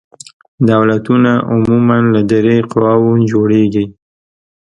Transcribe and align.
دولتونه 0.69 1.31
عموماً 1.51 1.97
له 2.13 2.21
درې 2.31 2.57
قواوو 2.71 3.13
جوړیږي. 3.31 3.85